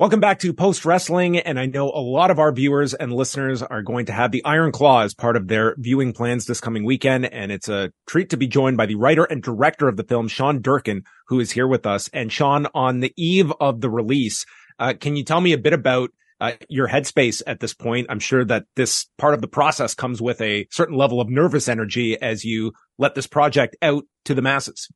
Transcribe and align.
Welcome 0.00 0.20
back 0.20 0.38
to 0.38 0.54
Post 0.54 0.86
Wrestling. 0.86 1.36
And 1.36 1.60
I 1.60 1.66
know 1.66 1.90
a 1.90 2.00
lot 2.00 2.30
of 2.30 2.38
our 2.38 2.52
viewers 2.52 2.94
and 2.94 3.12
listeners 3.12 3.62
are 3.62 3.82
going 3.82 4.06
to 4.06 4.14
have 4.14 4.32
the 4.32 4.42
Iron 4.46 4.72
Claw 4.72 5.02
as 5.02 5.12
part 5.12 5.36
of 5.36 5.46
their 5.46 5.74
viewing 5.76 6.14
plans 6.14 6.46
this 6.46 6.58
coming 6.58 6.86
weekend. 6.86 7.26
And 7.26 7.52
it's 7.52 7.68
a 7.68 7.92
treat 8.06 8.30
to 8.30 8.38
be 8.38 8.46
joined 8.46 8.78
by 8.78 8.86
the 8.86 8.94
writer 8.94 9.24
and 9.24 9.42
director 9.42 9.88
of 9.88 9.98
the 9.98 10.02
film, 10.02 10.26
Sean 10.26 10.62
Durkin, 10.62 11.02
who 11.28 11.38
is 11.38 11.50
here 11.50 11.66
with 11.66 11.84
us. 11.84 12.08
And 12.14 12.32
Sean, 12.32 12.66
on 12.72 13.00
the 13.00 13.12
eve 13.18 13.52
of 13.60 13.82
the 13.82 13.90
release, 13.90 14.46
uh, 14.78 14.94
can 14.98 15.16
you 15.16 15.22
tell 15.22 15.42
me 15.42 15.52
a 15.52 15.58
bit 15.58 15.74
about 15.74 16.08
uh, 16.40 16.52
your 16.70 16.88
headspace 16.88 17.42
at 17.46 17.60
this 17.60 17.74
point? 17.74 18.06
I'm 18.08 18.20
sure 18.20 18.46
that 18.46 18.64
this 18.76 19.04
part 19.18 19.34
of 19.34 19.42
the 19.42 19.48
process 19.48 19.94
comes 19.94 20.22
with 20.22 20.40
a 20.40 20.66
certain 20.70 20.96
level 20.96 21.20
of 21.20 21.28
nervous 21.28 21.68
energy 21.68 22.18
as 22.18 22.42
you 22.42 22.72
let 22.96 23.14
this 23.14 23.26
project 23.26 23.76
out 23.82 24.04
to 24.24 24.32
the 24.32 24.40
masses. 24.40 24.88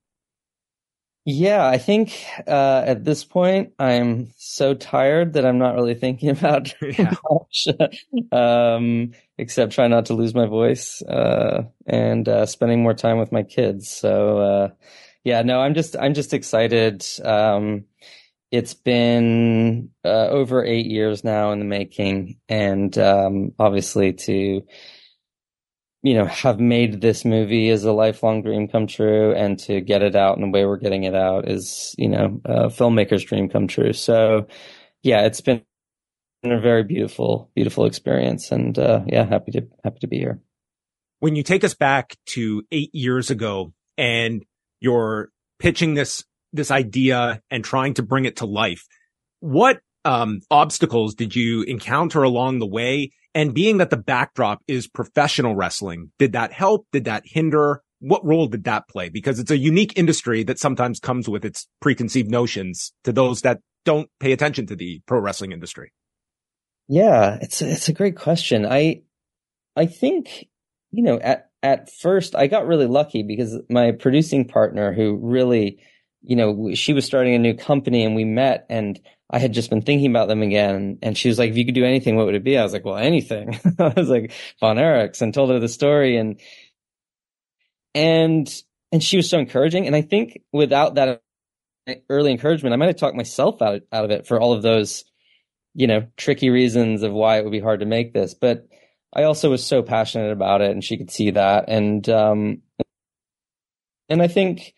Yeah, 1.27 1.67
I 1.67 1.79
think 1.79 2.23
uh, 2.47 2.83
at 2.87 3.05
this 3.05 3.25
point 3.25 3.73
I'm 3.79 4.31
so 4.37 4.75
tired 4.75 5.35
that 5.35 5.47
I'm 5.47 5.59
not 5.59 5.75
really 5.75 5.95
thinking 5.95 6.29
about 6.39 6.75
yeah. 6.83 7.15
much, 7.31 7.69
um, 8.33 9.13
except 9.39 9.73
try 9.73 9.89
not 9.89 10.07
to 10.07 10.15
lose 10.15 10.35
my 10.35 10.47
voice 10.47 11.01
uh, 11.03 11.65
and 11.87 12.29
uh, 12.29 12.45
spending 12.47 12.83
more 12.83 12.93
time 12.95 13.19
with 13.19 13.33
my 13.33 13.43
kids. 13.43 13.89
So 13.89 14.39
uh, 14.39 14.69
yeah, 15.25 15.43
no, 15.43 15.61
I'm 15.61 15.75
just 15.75 15.97
I'm 15.99 16.13
just 16.13 16.35
excited. 16.35 17.07
Um, 17.25 17.87
it's 18.51 18.75
been 18.75 19.91
uh, 20.05 20.29
over 20.29 20.63
eight 20.65 20.87
years 20.87 21.25
now 21.25 21.53
in 21.53 21.59
the 21.59 21.65
making, 21.65 22.39
and 22.49 22.97
um, 22.99 23.53
obviously 23.59 24.13
to 24.13 24.63
you 26.05 26.13
know, 26.13 26.27
have 26.27 26.61
made 26.61 27.01
this 27.01 27.25
movie 27.25 27.71
is 27.71 27.85
a 27.85 27.93
lifelong 27.93 28.43
dream 28.43 28.69
come 28.69 28.87
true, 28.87 29.35
and 29.35 29.59
to 29.61 29.81
get 29.81 30.03
it 30.03 30.15
out 30.15 30.37
in 30.37 30.43
the 30.43 30.51
way 30.51 30.67
we're 30.67 30.77
getting 30.77 31.05
it 31.05 31.15
out 31.15 31.49
is, 31.49 31.95
you 31.97 32.11
know, 32.11 32.43
a 32.45 32.67
filmmaker's 32.67 33.25
dream 33.25 33.49
come 33.49 33.67
true. 33.67 33.95
So, 33.95 34.47
yeah, 35.03 35.23
it's 35.25 35.41
been 35.41 35.63
a 36.45 36.61
very 36.61 36.85
beautiful, 36.85 37.51
beautiful 37.55 37.87
experience, 37.87 38.53
and 38.53 38.79
uh, 38.79 39.01
yeah, 39.07 39.25
happy 39.25 39.53
to 39.53 39.67
happy 39.83 40.01
to 40.01 40.07
be 40.07 40.19
here. 40.19 40.41
When 41.21 41.37
you 41.37 41.43
take 41.43 41.65
us 41.65 41.73
back 41.73 42.17
to 42.35 42.65
eight 42.71 42.95
years 42.95 43.31
ago, 43.31 43.73
and 43.97 44.45
you're 44.81 45.31
pitching 45.59 45.95
this 45.95 46.23
this 46.53 46.71
idea 46.71 47.41
and 47.51 47.65
trying 47.65 47.95
to 47.95 48.03
bring 48.03 48.27
it 48.27 48.37
to 48.37 48.45
life, 48.45 48.87
what 49.41 49.81
um, 50.05 50.41
obstacles 50.51 51.15
did 51.15 51.35
you 51.35 51.63
encounter 51.63 52.23
along 52.23 52.59
the 52.59 52.67
way? 52.67 53.11
And 53.35 53.53
being 53.53 53.79
that 53.79 53.91
the 53.91 53.97
backdrop 53.97 54.63
is 54.69 54.87
professional 54.87 55.57
wrestling, 55.57 56.13
did 56.19 56.33
that 56.33 56.53
help? 56.53 56.87
Did 56.93 57.05
that 57.07 57.25
hinder? 57.27 57.83
What 57.99 58.25
role 58.25 58.47
did 58.47 58.65
that 58.65 58.89
play? 58.89 59.09
Because 59.09 59.39
it's 59.39 59.51
a 59.51 59.59
unique 59.59 59.95
industry 59.97 60.45
that 60.45 60.59
sometimes 60.59 61.01
comes 61.01 61.29
with 61.29 61.45
its 61.45 61.67
preconceived 61.81 62.31
notions 62.31 62.93
to 63.05 63.13
those 63.13 63.41
that 63.41 63.61
don't 63.85 64.09
pay 64.21 64.33
attention 64.33 64.67
to 64.67 64.77
the 64.77 65.01
pro 65.07 65.19
wrestling 65.19 65.53
industry. 65.53 65.93
Yeah, 66.87 67.39
it's 67.41 67.63
it's 67.63 67.89
a 67.89 67.93
great 67.93 68.17
question. 68.17 68.67
I 68.67 69.03
I 69.75 69.87
think 69.87 70.47
you 70.91 71.03
know 71.03 71.19
at 71.19 71.49
at 71.63 71.91
first 71.91 72.37
I 72.37 72.47
got 72.47 72.67
really 72.67 72.87
lucky 72.87 73.23
because 73.23 73.59
my 73.71 73.93
producing 73.93 74.47
partner 74.47 74.93
who 74.93 75.19
really 75.21 75.81
you 76.25 76.37
know 76.37 76.75
she 76.75 76.93
was 76.93 77.05
starting 77.05 77.35
a 77.35 77.39
new 77.39 77.55
company 77.55 78.05
and 78.05 78.15
we 78.15 78.25
met 78.25 78.67
and 78.69 79.01
I 79.31 79.39
had 79.39 79.53
just 79.53 79.71
been 79.71 79.83
thinking 79.83 80.11
about 80.11 80.29
them 80.29 80.43
again. 80.43 80.99
And 81.03 81.17
she 81.17 81.29
was 81.29 81.39
like, 81.39 81.51
if 81.51 81.57
you 81.57 81.65
could 81.65 81.75
do 81.75 81.85
anything, 81.85 82.17
what 82.17 82.27
would 82.27 82.35
it 82.35 82.45
be? 82.45 82.59
I 82.59 82.63
was 82.63 82.73
like, 82.73 82.85
well, 82.85 82.97
anything. 82.97 83.59
I 83.79 83.93
was 83.97 84.09
like, 84.09 84.33
Von 84.61 84.77
Erichs 84.77 85.23
and 85.23 85.33
told 85.33 85.51
her 85.51 85.59
the 85.59 85.69
story 85.69 86.17
and, 86.17 86.41
and, 87.95 88.63
and 88.93 89.03
she 89.03 89.17
was 89.17 89.29
so 89.29 89.39
encouraging. 89.39 89.87
And 89.87 89.97
I 89.97 90.03
think 90.03 90.41
without 90.53 90.97
that 90.97 91.23
early 92.09 92.31
encouragement, 92.31 92.75
I 92.75 92.77
might 92.77 92.87
have 92.87 92.97
talked 92.97 93.17
myself 93.17 93.63
out, 93.63 93.83
out 93.91 94.05
of 94.05 94.11
it 94.11 94.27
for 94.27 94.41
all 94.41 94.53
of 94.53 94.63
those, 94.63 95.05
you 95.75 95.87
know, 95.87 96.07
tricky 96.17 96.51
reasons 96.51 97.03
of 97.03 97.13
why 97.13 97.39
it 97.39 97.45
would 97.45 97.51
be 97.51 97.61
hard 97.61 97.81
to 97.81 97.87
make 97.87 98.13
this. 98.13 98.35
But 98.35 98.69
I 99.13 99.25
also 99.25 99.51
was 99.51 99.65
so 99.65 99.83
passionate 99.83 100.33
about 100.33 100.61
it 100.61 100.71
and 100.71 100.85
she 100.85 100.97
could 100.97 101.11
see 101.11 101.31
that. 101.31 101.65
And, 101.69 102.09
um, 102.09 102.63
and 104.09 104.21
I 104.23 104.29
think, 104.29 104.75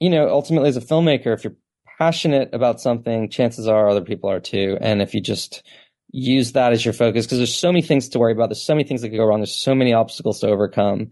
you 0.00 0.10
know, 0.10 0.28
ultimately 0.28 0.68
as 0.70 0.76
a 0.76 0.80
filmmaker, 0.80 1.32
if 1.34 1.44
you're 1.44 1.56
passionate 1.98 2.52
about 2.54 2.80
something, 2.80 3.28
chances 3.28 3.68
are 3.68 3.88
other 3.88 4.00
people 4.00 4.30
are 4.30 4.40
too. 4.40 4.78
And 4.80 5.02
if 5.02 5.14
you 5.14 5.20
just 5.20 5.62
use 6.10 6.52
that 6.52 6.72
as 6.72 6.84
your 6.84 6.94
focus, 6.94 7.26
because 7.26 7.38
there's 7.38 7.54
so 7.54 7.70
many 7.70 7.82
things 7.82 8.08
to 8.08 8.18
worry 8.18 8.32
about, 8.32 8.48
there's 8.48 8.62
so 8.62 8.74
many 8.74 8.88
things 8.88 9.02
that 9.02 9.10
could 9.10 9.18
go 9.18 9.26
wrong, 9.26 9.40
there's 9.40 9.54
so 9.54 9.74
many 9.74 9.92
obstacles 9.92 10.40
to 10.40 10.48
overcome 10.48 11.10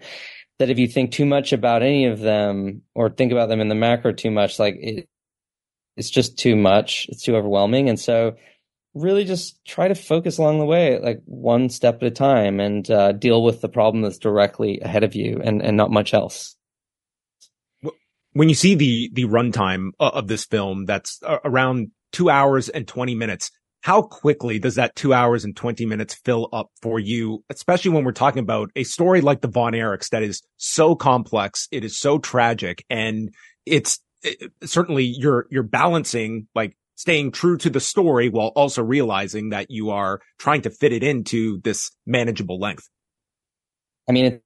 that 0.59 0.71
if 0.71 0.79
you 0.79 0.89
think 0.89 1.13
too 1.13 1.27
much 1.27 1.53
about 1.53 1.83
any 1.83 2.07
of 2.07 2.19
them 2.19 2.83
or 2.95 3.11
think 3.11 3.31
about 3.31 3.49
them 3.49 3.61
in 3.61 3.69
the 3.69 3.75
macro 3.75 4.13
too 4.13 4.31
much, 4.31 4.59
like 4.59 4.77
it, 4.81 5.07
it's 5.97 6.11
just 6.11 6.39
too 6.39 6.57
much. 6.57 7.07
It's 7.11 7.23
too 7.23 7.37
overwhelming. 7.37 7.89
And 7.89 8.01
so 8.01 8.37
really 8.95 9.25
just 9.25 9.65
try 9.65 9.89
to 9.89 9.95
focus 9.95 10.39
along 10.39 10.59
the 10.59 10.65
way, 10.65 10.99
like 10.99 11.21
one 11.27 11.69
step 11.69 11.97
at 12.03 12.09
a 12.09 12.11
time 12.11 12.59
and 12.59 12.91
uh, 12.91 13.13
deal 13.13 13.43
with 13.43 13.61
the 13.61 13.69
problem 13.69 14.03
that's 14.03 14.19
directly 14.19 14.81
ahead 14.81 15.05
of 15.05 15.15
you 15.15 15.41
and, 15.45 15.63
and 15.63 15.77
not 15.77 15.91
much 15.91 16.15
else 16.15 16.57
when 18.39 18.49
you 18.49 18.55
see 18.55 18.77
the 18.77 19.11
the 19.15 19.25
runtime 19.25 19.91
uh, 19.99 20.11
of 20.15 20.29
this 20.29 20.45
film 20.45 20.85
that's 20.85 21.21
uh, 21.27 21.39
around 21.45 21.91
two 22.13 22.31
hours 22.31 22.69
and 22.69 22.87
20 22.87 23.17
minutes. 23.17 23.51
How 23.81 24.03
quickly 24.03 24.61
does 24.61 24.77
that 24.77 24.95
two 24.95 25.13
hours 25.13 25.45
and 25.45 25.57
20 25.57 25.87
minutes 25.87 26.15
fill 26.25 26.49
up 26.53 26.69
for 26.81 27.01
you 27.01 27.43
especially 27.51 27.91
when 27.91 28.05
we're 28.05 28.13
talking 28.13 28.41
about 28.41 28.71
a 28.77 28.85
story 28.85 29.21
like 29.21 29.41
the 29.41 29.49
von 29.49 29.73
erichs 29.73 30.11
that 30.11 30.23
is 30.23 30.43
so 30.57 30.95
complex 30.95 31.69
it 31.71 31.85
is 31.85 31.99
so 31.99 32.19
tragic 32.19 32.85
and 32.91 33.33
it's 33.67 34.01
it, 34.23 34.53
certainly 34.65 35.05
you're 35.05 35.47
you're 35.51 35.63
balancing 35.63 36.47
like 36.55 36.77
staying 36.95 37.33
true 37.33 37.57
to 37.57 37.71
the 37.71 37.81
story 37.81 38.29
while 38.29 38.53
also 38.55 38.83
realizing 38.83 39.51
that 39.51 39.71
you 39.71 39.91
are 39.91 40.21
trying 40.39 40.63
to 40.63 40.71
fit 40.71 40.93
it 40.93 41.03
into 41.03 41.61
this 41.63 41.91
manageable 42.07 42.59
length. 42.61 42.89
I 44.09 44.13
mean 44.13 44.41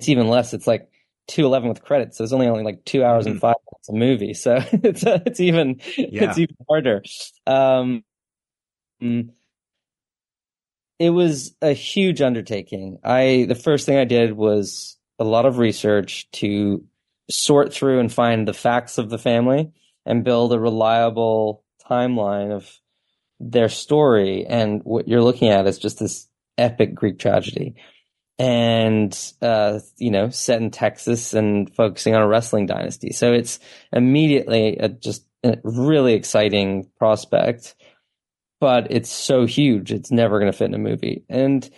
it's 0.00 0.08
even 0.08 0.28
less 0.28 0.52
it's 0.54 0.66
like 0.66 0.88
two 1.28 1.44
eleven 1.44 1.68
with 1.68 1.82
credits. 1.82 2.18
So 2.18 2.24
it's 2.24 2.32
only 2.32 2.48
only 2.48 2.64
like 2.64 2.84
two 2.84 3.04
hours 3.04 3.24
mm-hmm. 3.24 3.32
and 3.32 3.40
five 3.40 3.56
minutes 3.70 3.88
a 3.88 3.92
movie. 3.92 4.34
So 4.34 4.58
it's 4.72 5.06
uh, 5.06 5.20
it's 5.24 5.38
even 5.38 5.80
yeah. 5.96 6.30
it's 6.30 6.38
even 6.38 6.56
harder. 6.68 7.02
Um, 7.46 8.02
mm, 9.00 9.28
it 10.98 11.10
was 11.10 11.54
a 11.62 11.72
huge 11.72 12.20
undertaking. 12.20 12.98
I 13.04 13.46
the 13.48 13.54
first 13.54 13.86
thing 13.86 13.98
I 13.98 14.04
did 14.04 14.32
was 14.32 14.96
a 15.18 15.24
lot 15.24 15.46
of 15.46 15.58
research 15.58 16.28
to 16.32 16.84
sort 17.30 17.72
through 17.72 18.00
and 18.00 18.12
find 18.12 18.48
the 18.48 18.54
facts 18.54 18.98
of 18.98 19.10
the 19.10 19.18
family 19.18 19.70
and 20.06 20.24
build 20.24 20.52
a 20.52 20.58
reliable 20.58 21.64
timeline 21.88 22.52
of 22.52 22.78
their 23.38 23.68
story. 23.68 24.46
And 24.46 24.80
what 24.82 25.06
you're 25.06 25.22
looking 25.22 25.48
at 25.48 25.66
is 25.66 25.78
just 25.78 25.98
this 25.98 26.26
epic 26.56 26.94
Greek 26.94 27.18
tragedy 27.18 27.76
and 28.38 29.32
uh, 29.42 29.80
you 29.96 30.10
know 30.10 30.30
set 30.30 30.60
in 30.60 30.70
Texas 30.70 31.34
and 31.34 31.74
focusing 31.74 32.14
on 32.14 32.22
a 32.22 32.28
wrestling 32.28 32.66
dynasty. 32.66 33.12
So 33.12 33.32
it's 33.32 33.58
immediately 33.92 34.76
a 34.76 34.88
just 34.88 35.26
a 35.44 35.58
really 35.64 36.14
exciting 36.14 36.90
prospect, 36.98 37.74
but 38.60 38.90
it's 38.90 39.10
so 39.10 39.46
huge, 39.46 39.92
it's 39.92 40.10
never 40.10 40.38
going 40.38 40.50
to 40.50 40.56
fit 40.56 40.68
in 40.68 40.74
a 40.74 40.78
movie. 40.78 41.24
And 41.28 41.68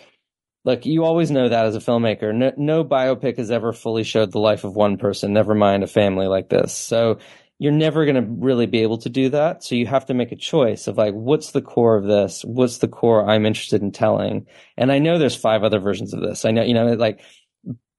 look, 0.65 0.85
you 0.85 1.03
always 1.03 1.31
know 1.31 1.49
that 1.49 1.65
as 1.65 1.75
a 1.75 1.79
filmmaker. 1.79 2.33
No, 2.33 2.53
no 2.57 2.83
biopic 2.83 3.37
has 3.37 3.51
ever 3.51 3.73
fully 3.73 4.03
showed 4.03 4.31
the 4.31 4.39
life 4.39 4.63
of 4.63 4.75
one 4.75 4.97
person, 4.97 5.33
never 5.33 5.53
mind 5.55 5.83
a 5.83 5.87
family 5.87 6.27
like 6.27 6.49
this. 6.49 6.73
So 6.73 7.19
you're 7.61 7.71
never 7.71 8.05
going 8.05 8.15
to 8.15 8.27
really 8.27 8.65
be 8.65 8.81
able 8.81 8.97
to 8.97 9.07
do 9.07 9.29
that. 9.29 9.63
So 9.63 9.75
you 9.75 9.85
have 9.85 10.07
to 10.07 10.15
make 10.15 10.31
a 10.31 10.35
choice 10.35 10.87
of 10.87 10.97
like, 10.97 11.13
what's 11.13 11.51
the 11.51 11.61
core 11.61 11.95
of 11.95 12.05
this? 12.05 12.41
What's 12.43 12.79
the 12.79 12.87
core 12.87 13.29
I'm 13.29 13.45
interested 13.45 13.83
in 13.83 13.91
telling? 13.91 14.47
And 14.77 14.91
I 14.91 14.97
know 14.97 15.19
there's 15.19 15.35
five 15.35 15.63
other 15.63 15.79
versions 15.79 16.11
of 16.11 16.21
this. 16.21 16.43
I 16.43 16.49
know, 16.49 16.63
you 16.63 16.73
know, 16.73 16.87
like, 16.93 17.21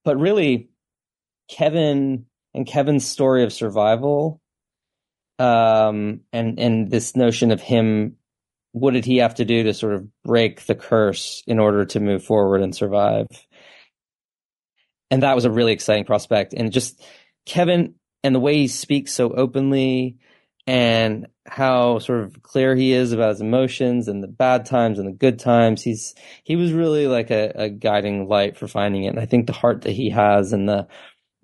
but 0.04 0.18
really, 0.18 0.70
Kevin 1.48 2.26
and 2.52 2.66
Kevin's 2.66 3.06
story 3.06 3.44
of 3.44 3.52
survival, 3.52 4.40
um, 5.38 6.22
and 6.32 6.58
and 6.58 6.90
this 6.90 7.14
notion 7.14 7.52
of 7.52 7.60
him 7.60 8.16
what 8.72 8.94
did 8.94 9.04
he 9.04 9.18
have 9.18 9.36
to 9.36 9.44
do 9.44 9.62
to 9.62 9.74
sort 9.74 9.94
of 9.94 10.08
break 10.24 10.66
the 10.66 10.74
curse 10.74 11.44
in 11.46 11.60
order 11.60 11.84
to 11.84 12.00
move 12.00 12.24
forward 12.24 12.62
and 12.62 12.74
survive? 12.74 13.28
And 15.08 15.22
that 15.22 15.36
was 15.36 15.44
a 15.44 15.52
really 15.52 15.72
exciting 15.72 16.04
prospect. 16.04 16.52
And 16.52 16.72
just 16.72 17.00
Kevin 17.46 17.94
and 18.22 18.34
the 18.34 18.40
way 18.40 18.56
he 18.56 18.68
speaks 18.68 19.12
so 19.12 19.30
openly 19.30 20.16
and 20.66 21.26
how 21.46 21.98
sort 21.98 22.20
of 22.20 22.42
clear 22.42 22.76
he 22.76 22.92
is 22.92 23.12
about 23.12 23.30
his 23.30 23.40
emotions 23.40 24.06
and 24.06 24.22
the 24.22 24.28
bad 24.28 24.64
times 24.64 24.98
and 24.98 25.08
the 25.08 25.12
good 25.12 25.38
times. 25.38 25.82
He's 25.82 26.14
he 26.44 26.56
was 26.56 26.72
really 26.72 27.06
like 27.06 27.30
a, 27.30 27.52
a 27.54 27.68
guiding 27.68 28.28
light 28.28 28.56
for 28.56 28.68
finding 28.68 29.04
it. 29.04 29.08
And 29.08 29.20
I 29.20 29.26
think 29.26 29.46
the 29.46 29.52
heart 29.52 29.82
that 29.82 29.92
he 29.92 30.10
has 30.10 30.52
and 30.52 30.68
the 30.68 30.86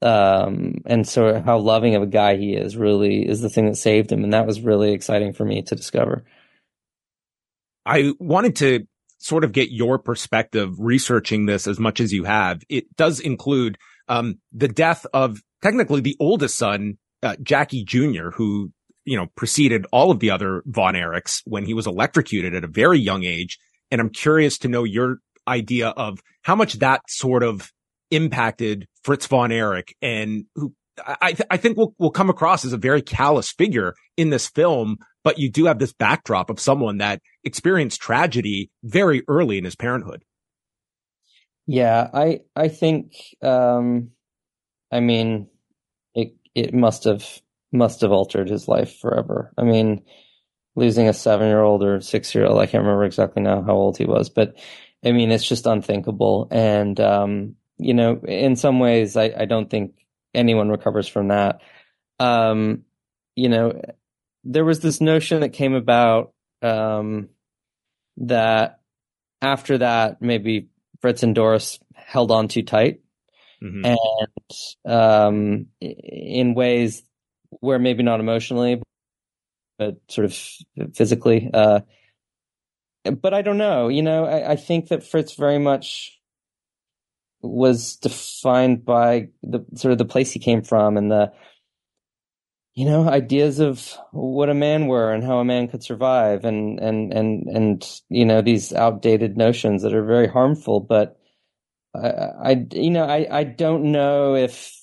um 0.00 0.74
and 0.86 1.08
sort 1.08 1.34
of 1.34 1.44
how 1.44 1.58
loving 1.58 1.96
of 1.96 2.02
a 2.02 2.06
guy 2.06 2.36
he 2.36 2.54
is 2.54 2.76
really 2.76 3.28
is 3.28 3.40
the 3.40 3.48
thing 3.48 3.66
that 3.66 3.76
saved 3.76 4.12
him. 4.12 4.22
And 4.22 4.32
that 4.32 4.46
was 4.46 4.60
really 4.60 4.92
exciting 4.92 5.32
for 5.32 5.44
me 5.44 5.62
to 5.62 5.74
discover. 5.74 6.24
I 7.84 8.12
wanted 8.20 8.54
to 8.56 8.86
sort 9.18 9.42
of 9.42 9.50
get 9.50 9.70
your 9.70 9.98
perspective 9.98 10.74
researching 10.78 11.46
this 11.46 11.66
as 11.66 11.80
much 11.80 11.98
as 11.98 12.12
you 12.12 12.22
have. 12.24 12.62
It 12.68 12.94
does 12.96 13.18
include 13.18 13.78
um, 14.08 14.38
the 14.52 14.68
death 14.68 15.06
of 15.12 15.42
technically 15.62 16.00
the 16.00 16.16
oldest 16.20 16.56
son, 16.56 16.98
uh, 17.22 17.36
Jackie 17.42 17.84
Jr., 17.84 18.30
who, 18.30 18.72
you 19.04 19.16
know, 19.16 19.26
preceded 19.36 19.86
all 19.92 20.10
of 20.10 20.20
the 20.20 20.30
other 20.30 20.62
Von 20.66 20.94
Erichs 20.94 21.42
when 21.44 21.64
he 21.64 21.74
was 21.74 21.86
electrocuted 21.86 22.54
at 22.54 22.64
a 22.64 22.68
very 22.68 22.98
young 22.98 23.24
age. 23.24 23.58
And 23.90 24.00
I'm 24.00 24.10
curious 24.10 24.58
to 24.58 24.68
know 24.68 24.84
your 24.84 25.18
idea 25.46 25.88
of 25.88 26.20
how 26.42 26.54
much 26.54 26.74
that 26.74 27.02
sort 27.08 27.42
of 27.42 27.72
impacted 28.10 28.86
Fritz 29.02 29.26
von 29.26 29.52
Erich 29.52 29.94
and 30.00 30.44
who 30.54 30.74
I, 31.06 31.32
th- 31.32 31.46
I 31.50 31.56
think 31.56 31.76
will, 31.76 31.94
will 31.98 32.10
come 32.10 32.30
across 32.30 32.64
as 32.64 32.72
a 32.72 32.78
very 32.78 33.02
callous 33.02 33.52
figure 33.52 33.94
in 34.16 34.30
this 34.30 34.48
film, 34.48 34.98
but 35.22 35.38
you 35.38 35.50
do 35.50 35.66
have 35.66 35.78
this 35.78 35.92
backdrop 35.92 36.50
of 36.50 36.60
someone 36.60 36.98
that 36.98 37.20
experienced 37.44 38.00
tragedy 38.00 38.70
very 38.82 39.22
early 39.28 39.58
in 39.58 39.64
his 39.64 39.76
parenthood. 39.76 40.24
Yeah, 41.66 42.08
I, 42.12 42.40
I 42.56 42.68
think, 42.68 43.12
um, 43.42 44.10
I 44.90 45.00
mean, 45.00 45.48
it, 46.14 46.34
it 46.54 46.74
must 46.74 47.04
have, 47.04 47.40
must 47.72 48.00
have 48.00 48.12
altered 48.12 48.48
his 48.48 48.68
life 48.68 48.98
forever. 48.98 49.52
I 49.58 49.62
mean, 49.62 50.02
losing 50.76 51.08
a 51.08 51.12
seven 51.12 51.48
year 51.48 51.60
old 51.60 51.82
or 51.82 52.00
six 52.00 52.34
year 52.34 52.46
old, 52.46 52.60
I 52.60 52.66
can't 52.66 52.84
remember 52.84 53.04
exactly 53.04 53.42
now 53.42 53.62
how 53.62 53.74
old 53.74 53.98
he 53.98 54.04
was, 54.04 54.30
but 54.30 54.56
I 55.04 55.12
mean, 55.12 55.30
it's 55.30 55.46
just 55.46 55.66
unthinkable. 55.66 56.48
And, 56.50 56.98
um, 57.00 57.56
you 57.78 57.94
know, 57.94 58.20
in 58.26 58.56
some 58.56 58.80
ways, 58.80 59.16
I, 59.16 59.32
I 59.36 59.44
don't 59.44 59.70
think 59.70 59.94
anyone 60.34 60.68
recovers 60.68 61.08
from 61.08 61.28
that. 61.28 61.60
Um, 62.18 62.84
you 63.36 63.48
know, 63.48 63.80
there 64.44 64.64
was 64.64 64.80
this 64.80 65.00
notion 65.00 65.40
that 65.40 65.50
came 65.50 65.74
about 65.74 66.32
um, 66.62 67.28
that 68.18 68.80
after 69.40 69.78
that, 69.78 70.20
maybe 70.20 70.68
Fritz 71.00 71.22
and 71.22 71.34
Doris 71.34 71.78
held 71.94 72.30
on 72.30 72.48
too 72.48 72.62
tight, 72.62 73.00
mm-hmm. 73.62 73.84
and 73.84 74.92
um, 74.92 75.66
in 75.80 76.54
ways 76.54 77.02
where 77.60 77.78
maybe 77.78 78.02
not 78.02 78.20
emotionally, 78.20 78.82
but 79.78 79.96
sort 80.08 80.24
of 80.24 80.94
physically. 80.94 81.50
Uh, 81.52 81.80
but 83.04 83.34
I 83.34 83.42
don't 83.42 83.58
know. 83.58 83.88
You 83.88 84.02
know, 84.02 84.24
I, 84.24 84.52
I 84.52 84.56
think 84.56 84.88
that 84.88 85.04
Fritz 85.04 85.34
very 85.34 85.58
much 85.58 86.18
was 87.40 87.96
defined 87.96 88.84
by 88.84 89.28
the 89.42 89.64
sort 89.74 89.92
of 89.92 89.98
the 89.98 90.04
place 90.04 90.32
he 90.32 90.40
came 90.40 90.62
from 90.62 90.96
and 90.96 91.10
the 91.10 91.32
you 92.74 92.84
know 92.84 93.08
ideas 93.08 93.60
of 93.60 93.96
what 94.12 94.48
a 94.48 94.54
man 94.54 94.86
were 94.86 95.12
and 95.12 95.24
how 95.24 95.38
a 95.38 95.44
man 95.44 95.68
could 95.68 95.82
survive 95.82 96.44
and 96.44 96.78
and 96.80 97.12
and 97.12 97.46
and 97.46 98.00
you 98.08 98.24
know 98.24 98.42
these 98.42 98.72
outdated 98.72 99.36
notions 99.36 99.82
that 99.82 99.94
are 99.94 100.04
very 100.04 100.28
harmful 100.28 100.80
but 100.80 101.17
I, 101.94 102.08
I 102.50 102.66
you 102.72 102.90
know 102.90 103.04
I 103.04 103.26
I 103.30 103.44
don't 103.44 103.92
know 103.92 104.34
if 104.34 104.74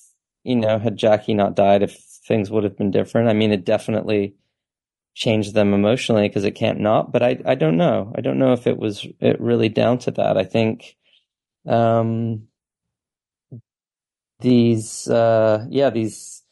you 0.44 0.56
know 0.56 0.78
had 0.78 0.96
Jackie 0.96 1.34
not 1.34 1.56
died 1.56 1.82
if 1.82 1.96
things 2.26 2.50
would 2.50 2.64
have 2.64 2.76
been 2.76 2.90
different 2.90 3.28
I 3.28 3.32
mean 3.32 3.52
it 3.52 3.64
definitely 3.64 4.34
changed 5.14 5.54
them 5.54 5.72
emotionally 5.72 6.28
because 6.28 6.44
it 6.44 6.52
can't 6.52 6.80
not 6.80 7.12
but 7.12 7.22
I 7.22 7.38
I 7.44 7.54
don't 7.54 7.76
know 7.76 8.12
I 8.16 8.20
don't 8.20 8.38
know 8.38 8.52
if 8.52 8.66
it 8.66 8.78
was 8.78 9.06
it 9.20 9.40
really 9.40 9.68
down 9.68 9.98
to 10.00 10.10
that 10.12 10.36
I 10.36 10.44
think 10.44 10.96
um, 11.66 12.48
these, 14.40 15.08
uh, 15.08 15.66
yeah, 15.68 15.90
these, 15.90 16.42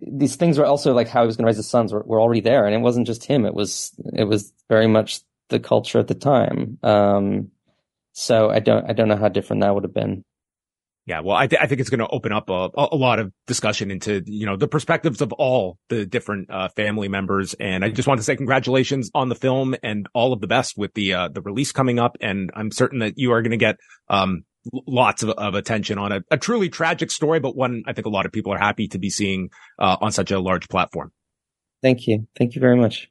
these 0.00 0.36
things 0.36 0.58
were 0.58 0.66
also 0.66 0.92
like 0.94 1.08
how 1.08 1.22
he 1.22 1.26
was 1.26 1.36
going 1.36 1.44
to 1.44 1.48
raise 1.48 1.56
his 1.56 1.68
sons 1.68 1.92
were, 1.92 2.02
were 2.02 2.20
already 2.20 2.40
there. 2.40 2.66
And 2.66 2.74
it 2.74 2.78
wasn't 2.78 3.06
just 3.06 3.24
him. 3.24 3.44
It 3.44 3.54
was, 3.54 3.92
it 4.14 4.24
was 4.24 4.52
very 4.68 4.86
much 4.86 5.20
the 5.48 5.60
culture 5.60 5.98
at 5.98 6.08
the 6.08 6.14
time. 6.14 6.78
Um, 6.82 7.50
so 8.12 8.50
I 8.50 8.60
don't, 8.60 8.88
I 8.88 8.92
don't 8.92 9.08
know 9.08 9.16
how 9.16 9.28
different 9.28 9.62
that 9.62 9.74
would 9.74 9.84
have 9.84 9.94
been. 9.94 10.24
Yeah, 11.04 11.20
well, 11.20 11.36
I, 11.36 11.48
th- 11.48 11.60
I 11.60 11.66
think 11.66 11.80
it's 11.80 11.90
going 11.90 11.98
to 11.98 12.08
open 12.08 12.30
up 12.30 12.48
a, 12.48 12.70
a 12.76 12.96
lot 12.96 13.18
of 13.18 13.32
discussion 13.48 13.90
into, 13.90 14.22
you 14.24 14.46
know, 14.46 14.56
the 14.56 14.68
perspectives 14.68 15.20
of 15.20 15.32
all 15.32 15.78
the 15.88 16.06
different 16.06 16.48
uh, 16.48 16.68
family 16.68 17.08
members. 17.08 17.54
And 17.54 17.84
I 17.84 17.90
just 17.90 18.06
want 18.06 18.18
to 18.18 18.24
say 18.24 18.36
congratulations 18.36 19.10
on 19.12 19.28
the 19.28 19.34
film 19.34 19.74
and 19.82 20.06
all 20.14 20.32
of 20.32 20.40
the 20.40 20.46
best 20.46 20.78
with 20.78 20.94
the, 20.94 21.14
uh, 21.14 21.28
the 21.28 21.42
release 21.42 21.72
coming 21.72 21.98
up. 21.98 22.16
And 22.20 22.52
I'm 22.54 22.70
certain 22.70 23.00
that 23.00 23.14
you 23.16 23.32
are 23.32 23.42
going 23.42 23.50
to 23.50 23.56
get, 23.56 23.78
um, 24.08 24.44
lots 24.86 25.24
of, 25.24 25.30
of 25.30 25.56
attention 25.56 25.98
on 25.98 26.12
a, 26.12 26.20
a, 26.30 26.38
truly 26.38 26.68
tragic 26.68 27.10
story, 27.10 27.40
but 27.40 27.56
one 27.56 27.82
I 27.88 27.94
think 27.94 28.06
a 28.06 28.10
lot 28.10 28.26
of 28.26 28.30
people 28.30 28.52
are 28.52 28.58
happy 28.58 28.86
to 28.88 28.98
be 29.00 29.10
seeing, 29.10 29.50
uh, 29.80 29.96
on 30.00 30.12
such 30.12 30.30
a 30.30 30.38
large 30.38 30.68
platform. 30.68 31.10
Thank 31.82 32.06
you. 32.06 32.28
Thank 32.38 32.54
you 32.54 32.60
very 32.60 32.76
much. 32.76 33.10